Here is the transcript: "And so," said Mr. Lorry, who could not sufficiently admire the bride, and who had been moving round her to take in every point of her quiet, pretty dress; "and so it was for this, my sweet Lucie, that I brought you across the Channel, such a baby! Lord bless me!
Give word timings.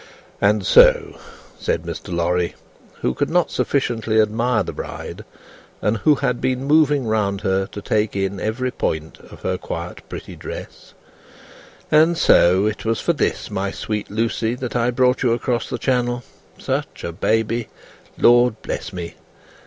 "And 0.41 0.65
so," 0.65 1.19
said 1.59 1.83
Mr. 1.83 2.11
Lorry, 2.11 2.55
who 3.01 3.13
could 3.13 3.29
not 3.29 3.51
sufficiently 3.51 4.19
admire 4.19 4.63
the 4.63 4.73
bride, 4.73 5.23
and 5.79 5.97
who 5.97 6.15
had 6.15 6.41
been 6.41 6.63
moving 6.65 7.05
round 7.05 7.41
her 7.41 7.67
to 7.67 7.83
take 7.83 8.15
in 8.15 8.39
every 8.39 8.71
point 8.71 9.19
of 9.19 9.43
her 9.43 9.59
quiet, 9.59 10.01
pretty 10.09 10.35
dress; 10.35 10.95
"and 11.91 12.17
so 12.17 12.65
it 12.65 12.83
was 12.83 12.99
for 12.99 13.13
this, 13.13 13.51
my 13.51 13.69
sweet 13.69 14.09
Lucie, 14.09 14.55
that 14.55 14.75
I 14.75 14.89
brought 14.89 15.21
you 15.21 15.33
across 15.33 15.69
the 15.69 15.77
Channel, 15.77 16.23
such 16.57 17.03
a 17.03 17.11
baby! 17.11 17.67
Lord 18.17 18.59
bless 18.63 18.91
me! 18.91 19.13